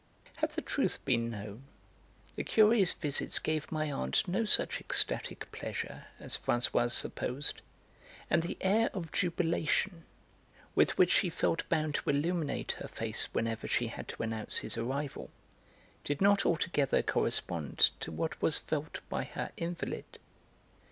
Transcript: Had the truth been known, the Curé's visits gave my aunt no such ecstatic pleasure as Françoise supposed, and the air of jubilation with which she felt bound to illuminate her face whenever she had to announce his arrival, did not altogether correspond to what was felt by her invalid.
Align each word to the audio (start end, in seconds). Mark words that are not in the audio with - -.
Had 0.37 0.53
the 0.53 0.63
truth 0.63 1.05
been 1.05 1.29
known, 1.29 1.65
the 2.33 2.43
Curé's 2.43 2.91
visits 2.91 3.37
gave 3.37 3.71
my 3.71 3.91
aunt 3.91 4.27
no 4.27 4.45
such 4.45 4.79
ecstatic 4.81 5.51
pleasure 5.51 6.05
as 6.19 6.35
Françoise 6.35 6.91
supposed, 6.93 7.61
and 8.27 8.41
the 8.41 8.57
air 8.61 8.89
of 8.95 9.11
jubilation 9.11 10.03
with 10.73 10.97
which 10.97 11.11
she 11.11 11.29
felt 11.29 11.69
bound 11.69 11.93
to 11.93 12.09
illuminate 12.09 12.71
her 12.79 12.87
face 12.87 13.25
whenever 13.31 13.67
she 13.67 13.89
had 13.89 14.07
to 14.07 14.23
announce 14.23 14.57
his 14.57 14.75
arrival, 14.75 15.29
did 16.03 16.19
not 16.19 16.47
altogether 16.47 17.03
correspond 17.03 17.91
to 17.99 18.11
what 18.11 18.41
was 18.41 18.57
felt 18.57 19.01
by 19.07 19.23
her 19.23 19.51
invalid. 19.55 20.17